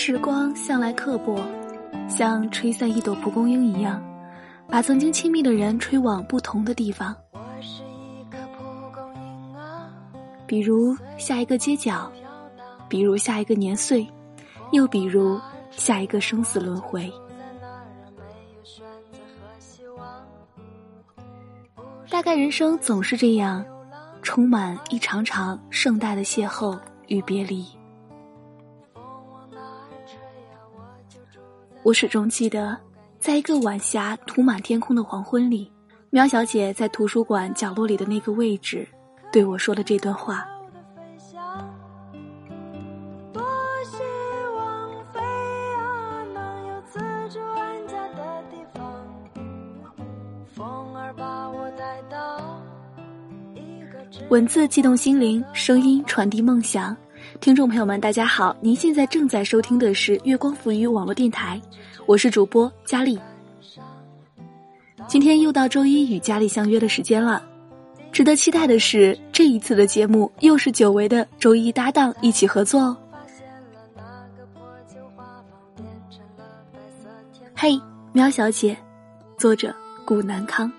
[0.00, 1.44] 时光向来刻薄，
[2.08, 4.00] 像吹散一朵蒲公英一样，
[4.68, 7.14] 把曾经亲密的人吹往不同的地方。
[10.46, 12.10] 比如下一个街角，
[12.88, 14.06] 比如下一个年岁，
[14.70, 15.38] 又比如
[15.72, 17.12] 下一个生死轮回。
[22.08, 23.64] 大概人生总是这样，
[24.22, 27.66] 充满一场场盛大的邂逅与别离。
[31.88, 32.76] 我始终记得，
[33.18, 35.72] 在一个晚霞涂满天空的黄昏里，
[36.10, 38.86] 苗小姐在图书馆角落里的那个位置，
[39.32, 40.46] 对我说了这段话。
[54.28, 56.94] 文字悸动心灵，声音传递梦想。
[57.40, 61.60] 听众朋友们，大家好，您现在正在收听的是月光浮语网络电台，
[62.04, 63.18] 我是主播佳丽。
[65.06, 67.42] 今天又到周一与佳丽相约的时间了，
[68.10, 72.96] 值得期待的是，这一次的节目又是久违的周一搭档一起合作哦。
[77.54, 77.80] 嘿，
[78.12, 78.76] 喵小姐，
[79.38, 80.70] 作者古南康。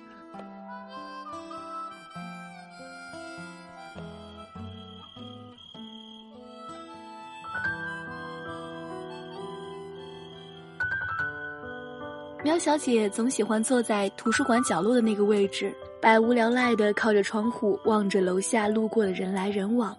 [12.50, 19.96] 喵小姐总喜欢坐在图书馆角落的那个位置，百无聊赖的靠着窗户望着楼下路过的人来人往。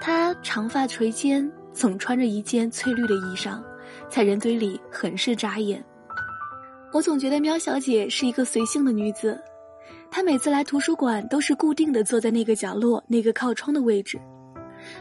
[0.00, 3.62] 她长发垂肩，总穿着一件翠绿的衣裳，
[4.08, 5.84] 在人堆里很是扎眼。
[6.90, 9.38] 我总觉得喵小姐是一个随性的女子，
[10.10, 14.18] 她每次来图书馆都是固定的坐在那个角落那个靠窗的位置，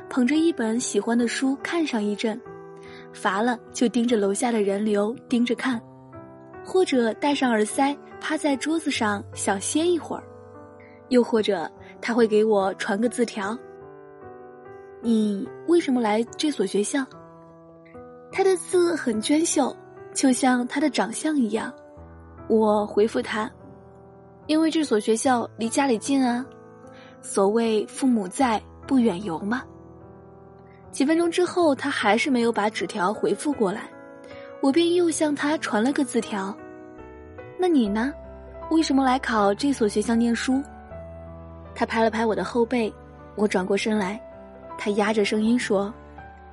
[0.09, 2.37] 捧着一本喜欢的书看上一阵。
[3.13, 5.81] 乏了就盯着楼下的人流盯着看，
[6.63, 10.23] 或者戴上耳塞趴在桌子上想歇一会儿，
[11.09, 11.69] 又或者
[12.01, 13.57] 他会给我传个字条。
[15.01, 17.05] 你为什么来这所学校？
[18.31, 19.75] 他的字很娟秀，
[20.13, 21.71] 就像他的长相一样。
[22.47, 23.51] 我回复他，
[24.47, 26.45] 因为这所学校离家里近啊。
[27.21, 29.63] 所谓父母在，不远游嘛。
[30.91, 33.89] 几分钟之后，他还是没有把纸条回复过来，
[34.63, 36.55] 我便又向他传了个字条。
[37.59, 38.13] 那你呢？
[38.71, 40.63] 为什么来考这所学校念书？
[41.75, 42.91] 他拍了拍我的后背，
[43.35, 44.17] 我转过身来，
[44.77, 45.93] 他压着声音说：“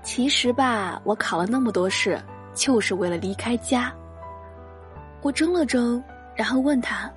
[0.02, 2.20] 其实吧，我考了那么多试，
[2.52, 3.94] 就是为了离开家。”
[5.22, 6.02] 我怔了怔，
[6.34, 7.08] 然后问他：“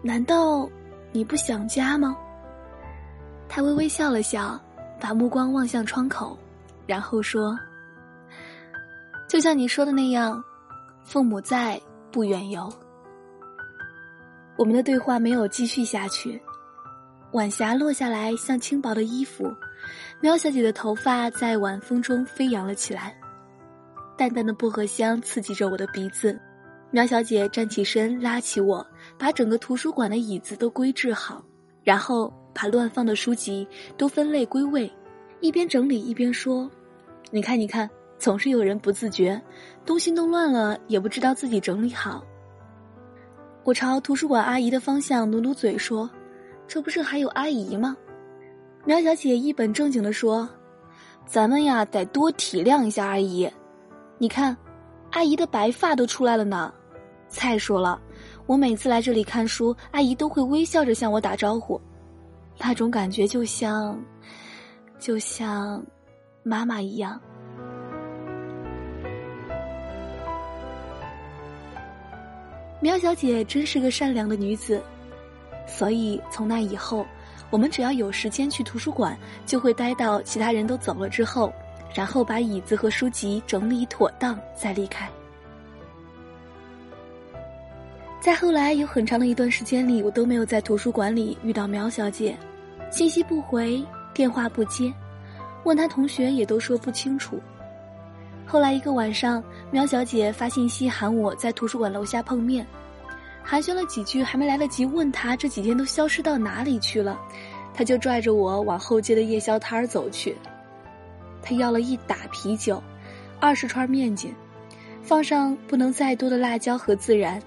[0.00, 0.66] 难道
[1.12, 2.16] 你不想家吗？”
[3.50, 4.58] 他微微笑了笑。
[5.00, 6.38] 把目光望向窗口，
[6.86, 7.58] 然后说
[9.28, 10.42] ：“就像你说的那样，
[11.02, 11.80] 父母在，
[12.10, 12.72] 不远游。”
[14.56, 16.40] 我们的对话没有继续下去。
[17.32, 19.52] 晚霞落下来，像轻薄的衣服，
[20.20, 23.16] 苗小姐的头发在晚风中飞扬了起来，
[24.16, 26.38] 淡淡的薄荷香刺激着我的鼻子。
[26.90, 28.86] 苗小姐站起身，拉起我，
[29.18, 31.44] 把整个图书馆的椅子都归置好，
[31.82, 32.32] 然后。
[32.56, 34.88] 把乱放的书籍都分类归位，
[35.40, 36.70] 一边整理一边说
[37.32, 37.90] ：“你看，你看，
[38.24, 39.38] 总是有人不自觉，
[39.84, 42.24] 东西弄乱了也不知道自己整理好。”
[43.64, 46.08] 我朝图书馆阿姨的方向努努嘴说
[46.66, 47.94] ：“这不是还有阿姨吗？”
[48.86, 50.48] 苗小姐一本正经的说
[51.28, 53.46] ：“咱们呀，得多体谅一下阿姨。
[54.16, 54.56] 你看，
[55.10, 56.72] 阿姨的白发都出来了呢。
[57.28, 58.00] 再说了，
[58.46, 61.78] 我每次来这里看书，阿姨都会微笑着向我打招呼。”
[62.58, 64.02] 那种感觉就像，
[64.98, 65.84] 就像
[66.42, 67.20] 妈妈一样。
[72.84, 74.78] 苗小姐真是个善良的女子，
[75.66, 77.06] 所以从那以后，
[77.48, 79.16] 我们只要有时间去图书馆，
[79.46, 81.50] 就会待到其他人都走了之后，
[81.94, 85.08] 然后把椅子和书籍整理妥当再离开。
[88.20, 92.36] 在后来有很长的一段时间里，我都没有在图书馆里遇到苗小姐，
[92.90, 93.82] 信息不回，
[94.12, 94.92] 电话不接，
[95.64, 97.40] 问她同学也都说不清楚。
[98.46, 102.66] 后来一个晚上，苗小姐发信息喊我在图书馆楼下碰面，
[103.42, 107.18] 寒暄了几句，还没来得及问她这几天都消失到哪里去了，
[107.72, 110.36] 她就拽着我往后街的夜宵摊儿走去。
[111.42, 112.82] 她要了一打啤酒，
[113.40, 114.32] 二十串面筋，
[115.02, 117.42] 放上不能再多的辣椒和孜然。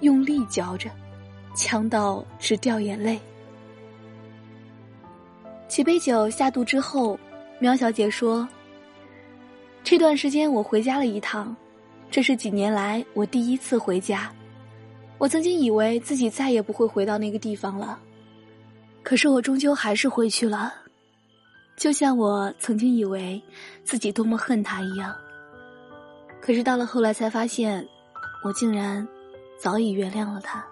[0.00, 0.88] 用力嚼着，
[1.56, 3.18] 呛到直掉眼泪。
[5.66, 7.18] 几杯酒下肚之后，
[7.58, 8.48] 苗小姐说
[9.90, 11.56] ：“这段时间我回家了一趟，
[12.10, 14.30] 这是几年来我第一次回家。
[15.16, 17.98] 我曾经以为自己再也不会回到那个地方了，
[19.02, 20.74] 可是我终究还是回去了，
[21.74, 23.42] 就像我曾经以为
[23.82, 25.16] 自己多么恨他一样。
[26.38, 27.88] 可是到了后来才发现，
[28.44, 29.08] 我竟然
[29.58, 30.62] 早已原谅了他。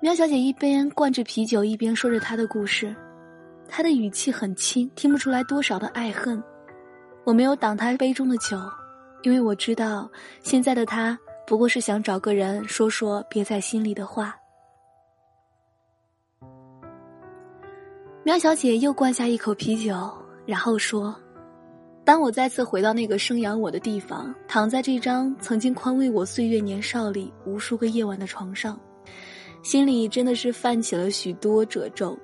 [0.00, 2.96] 喵小姐一边灌着啤酒，一边说着她的故事，
[3.68, 6.42] 她的语气很轻，听不出来多少的爱恨。
[7.24, 8.58] 我没有挡他杯中的酒，
[9.22, 10.10] 因为我知道
[10.42, 11.18] 现在的他。
[11.46, 14.36] 不过是想找个人说说憋在心里的话。
[18.22, 19.96] 苗小姐又灌下一口啤酒，
[20.46, 21.12] 然后说
[22.06, 28.78] ：“当我再次回到那个生养我的地方，躺在这张曾经宽慰我岁月年少里无数个夜晚的床上，
[29.64, 32.16] 心里真的是泛起了许多褶皱。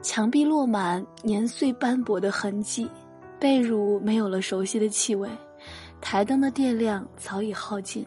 [0.00, 2.88] 墙壁落满年岁斑驳的痕迹，
[3.42, 5.28] 被褥没有了熟悉的气味。”
[6.00, 8.06] 台灯的电量早已耗尽，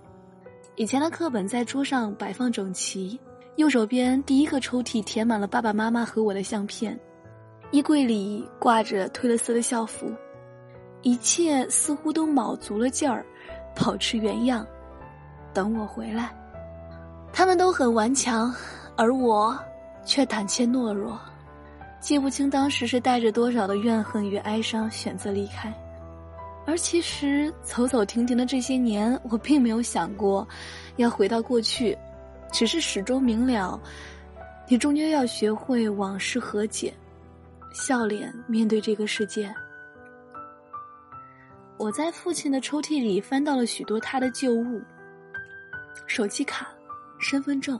[0.76, 3.20] 以前的课本在桌上摆放整齐，
[3.58, 6.98] 右手边第一个抽屉填满了爸爸妈妈和我的相片，
[7.72, 10.12] 衣柜里挂着褪了色的校服，
[11.04, 13.26] 一切似乎都卯足了劲儿，
[13.76, 14.66] 保持原样，
[15.54, 16.34] 等我回来。
[17.32, 18.54] 他们都很顽强，
[18.98, 19.58] 而我
[20.06, 21.20] 却胆怯懦弱，
[22.00, 25.74] 记不清当时是带着多少的怨恨与哀伤选择离开。
[26.68, 30.48] 而其实走走停停的这些年，我并没有想过
[30.98, 31.96] 要回到过去，
[32.52, 33.80] 只是始终明了，
[34.68, 36.92] 你终究要学会往事和解，
[37.72, 39.54] 笑脸面对这个世界。
[41.78, 44.82] 我在父亲的抽屉里翻到了许多他的旧物：
[46.08, 46.70] 手机卡、
[47.20, 47.80] 身份证、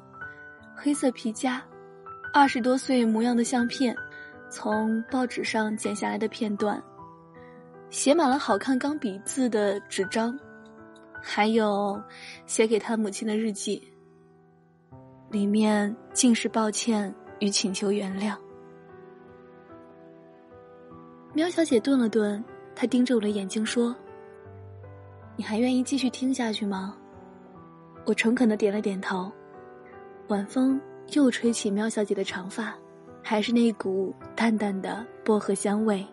[0.76, 1.64] 黑色皮夹、
[2.32, 3.96] 二十多岁模样的相片，
[4.50, 6.82] 从报纸上剪下来的片段。
[7.92, 10.38] 写满了好看钢笔字的纸张，
[11.22, 12.02] 还有
[12.46, 13.82] 写给他母亲的日记，
[15.30, 18.36] 里面尽是抱歉与请求原谅。
[21.34, 22.44] 喵小姐顿了顿，
[22.76, 23.96] 她盯着我的眼睛说
[25.38, 26.98] ：“你还愿意继续听下去吗？”
[28.06, 29.32] 我诚恳的点了点头。
[30.28, 30.82] 晚风
[31.14, 32.76] 又吹起喵小姐的长发，
[33.28, 36.06] 还是那股淡淡的薄荷香味。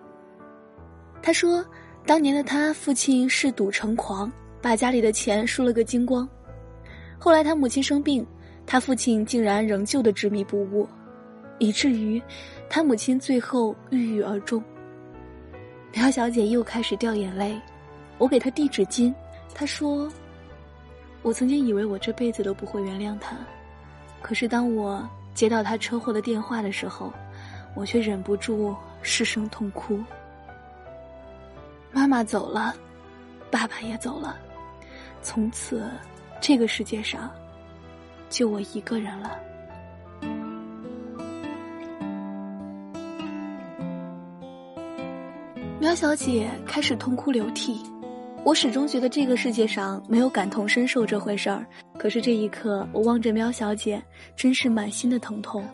[1.21, 1.63] 他说
[2.07, 4.33] ：“当年的他父亲嗜赌成狂，
[4.63, 6.27] 把家里的钱输了个精光。
[7.19, 8.27] 后来他母亲生病，
[8.65, 10.89] 他父亲竟然仍旧的执迷不悟，
[11.59, 12.21] 以至于
[12.67, 14.65] 他母亲最后郁郁而终。”
[15.95, 17.61] 苗小姐又开始掉眼泪，
[18.17, 19.15] 我给她递纸巾。
[19.55, 20.11] 她说
[21.21, 23.37] ：“我曾经以为我这辈子都不会原谅他，
[24.23, 27.13] 可是当我接到他车祸的电话的时候，
[27.75, 29.99] 我却忍不住失声痛哭。”
[31.93, 32.75] 妈妈走了，
[33.51, 34.37] 爸爸也走了，
[35.21, 35.91] 从此，
[36.41, 37.31] 这个世界上，
[38.31, 39.39] 就我一个人了。
[45.79, 47.83] 苗小姐开始痛哭流涕，
[48.45, 51.67] 我始终觉得这个世界上没有感同身受这回事儿。
[52.03, 54.03] 可是这一刻，我望着喵小姐，
[54.35, 55.65] 真是满心的疼痛。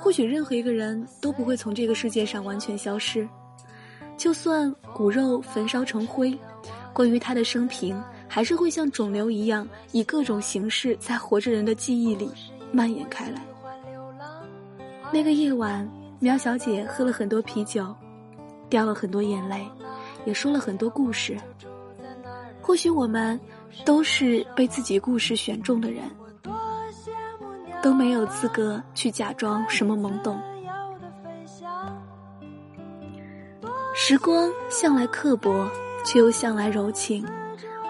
[0.00, 3.28] 或许任何一个人都不会从这个世界上完全消失。
[4.16, 6.34] 就算骨肉焚烧成灰，
[6.94, 12.30] 关于他的生平，还是会像肿瘤一样，以各种形式在活着人的记忆里
[12.72, 13.42] 蔓延开来。
[15.12, 15.86] 那个夜晚，
[16.18, 17.94] 喵小姐喝了很多啤酒，
[18.70, 19.68] 掉了很多眼泪，
[20.24, 21.36] 也说了很多故事。
[22.62, 23.38] 或许我们
[23.84, 26.02] 都是被自己故事选中的人，
[27.82, 30.38] 都没有资格去假装什么懵懂。
[33.94, 35.68] 时光向来刻薄，
[36.04, 37.24] 却又向来柔情。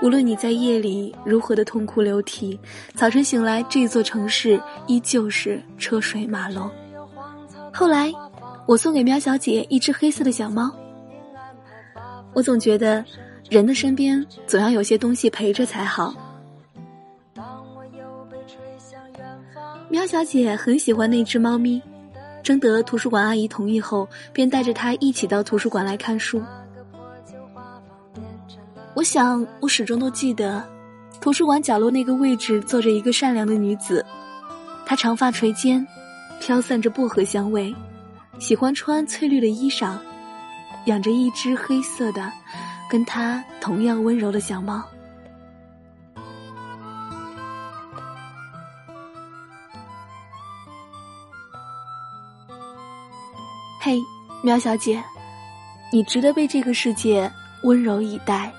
[0.03, 2.59] 无论你在夜里如何的痛哭流涕，
[2.95, 6.71] 早晨醒来，这座城市依旧是车水马龙。
[7.73, 8.13] 后来，
[8.67, 10.71] 我送给喵小姐一只黑色的小猫。
[12.35, 13.03] 我总觉得，
[13.55, 16.13] 人的身边总要有些东西陪着才好。
[19.89, 21.81] 喵小姐很喜欢那只猫咪。
[22.43, 26.43] 征得图书馆阿姨同意后，便带着它一起到图书馆来看书。
[28.95, 30.61] 我想，我始终都记得，
[31.21, 34.05] 图书馆角落那个位置坐着一个善良的女子，
[34.85, 35.87] 她长发垂肩，
[36.41, 37.73] 飘散着薄荷香味，
[38.41, 39.97] 喜欢穿翠绿的衣裳，
[40.87, 42.31] 养着一只黑色的，
[42.95, 44.81] 跟他同样温柔的小猫。
[53.81, 53.99] 嘿，
[54.45, 55.03] 喵小姐，
[55.93, 57.29] 你值得被这个世界
[57.65, 58.53] 温柔以待。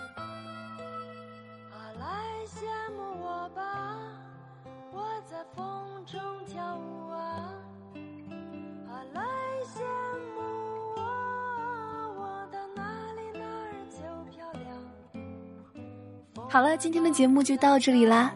[16.48, 18.34] 好了，今天的节目就到这里啦。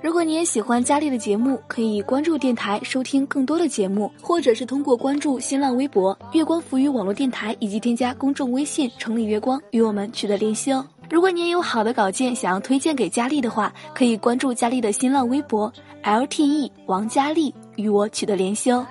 [0.00, 10.86] 如果你也喜欢佳丽的节目，可以关注电台收听更多的节目，或者是通过关注新浪微博“月光浮语网络电台”以及添加公众微信“城里月光”与我们取得联系哦。
[11.10, 15.72] 如果你也有好的稿件想要推荐给佳丽的话，可以关注佳丽的新浪微博
[16.04, 18.86] “LTE 王佳丽”与我取得联系哦。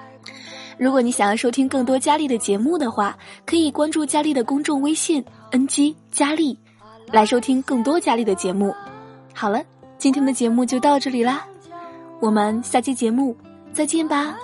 [0.77, 6.58] 如果你想要收听更多佳丽的节目的话，可以关注佳丽的公众微信 “NG 佳丽”。
[7.12, 8.74] 来收听更多家里的节目。
[9.34, 9.62] 好了，
[9.98, 11.46] 今天的节目就到这里啦，
[12.20, 13.36] 我们下期节目
[13.74, 14.36] 再见吧。